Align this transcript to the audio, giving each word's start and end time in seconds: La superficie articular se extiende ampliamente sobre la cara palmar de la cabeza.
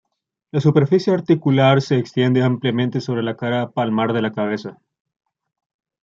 La 0.49 0.59
superficie 0.59 1.13
articular 1.13 1.79
se 1.79 1.99
extiende 1.99 2.41
ampliamente 2.41 3.01
sobre 3.01 3.21
la 3.21 3.37
cara 3.37 3.69
palmar 3.69 4.13
de 4.13 4.21
la 4.23 4.31
cabeza. 4.31 4.81